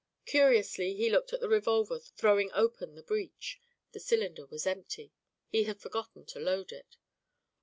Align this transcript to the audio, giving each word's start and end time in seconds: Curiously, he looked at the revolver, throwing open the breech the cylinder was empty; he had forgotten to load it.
Curiously, 0.25 0.95
he 0.95 1.11
looked 1.11 1.31
at 1.31 1.41
the 1.41 1.47
revolver, 1.47 1.99
throwing 1.99 2.49
open 2.53 2.95
the 2.95 3.03
breech 3.03 3.61
the 3.91 3.99
cylinder 3.99 4.47
was 4.47 4.65
empty; 4.65 5.11
he 5.47 5.65
had 5.65 5.79
forgotten 5.79 6.25
to 6.25 6.39
load 6.39 6.71
it. 6.71 6.97